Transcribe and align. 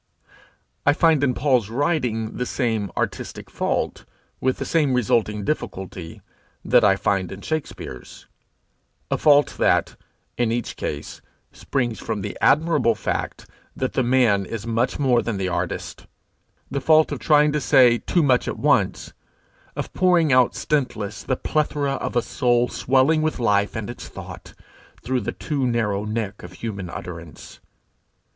I 0.83 0.93
find 0.93 1.23
in 1.23 1.35
Paul's 1.35 1.69
writing 1.69 2.37
the 2.37 2.45
same 2.47 2.91
artistic 2.97 3.51
fault, 3.51 4.03
with 4.39 4.57
the 4.57 4.65
same 4.65 4.95
resulting 4.95 5.43
difficulty, 5.45 6.23
that 6.65 6.83
I 6.83 6.95
find 6.95 7.31
in 7.31 7.41
Shakspere's 7.41 8.25
a 9.11 9.19
fault 9.19 9.57
that, 9.59 9.95
in 10.39 10.51
each 10.51 10.75
case, 10.75 11.21
springs 11.51 11.99
from 11.99 12.21
the 12.21 12.35
admirable 12.41 12.95
fact 12.95 13.45
that 13.75 13.93
the 13.93 14.01
man 14.01 14.43
is 14.43 14.65
much 14.65 14.97
more 14.97 15.21
than 15.21 15.37
the 15.37 15.49
artist 15.49 16.07
the 16.71 16.81
fault 16.81 17.11
of 17.11 17.19
trying 17.19 17.51
to 17.51 17.61
say 17.61 17.99
too 17.99 18.23
much 18.23 18.47
at 18.47 18.57
once, 18.57 19.13
of 19.75 19.93
pouring 19.93 20.33
out 20.33 20.53
stintless 20.55 21.21
the 21.23 21.37
plethora 21.37 21.93
of 21.97 22.15
a 22.15 22.23
soul 22.23 22.67
swelling 22.69 23.21
with 23.21 23.37
life 23.37 23.75
and 23.75 23.87
its 23.87 24.07
thought, 24.09 24.55
through 25.03 25.21
the 25.21 25.31
too 25.31 25.67
narrow 25.67 26.05
neck 26.05 26.41
of 26.41 26.53
human 26.53 26.89
utterance. 26.89 27.59